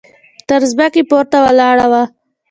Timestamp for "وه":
1.91-2.03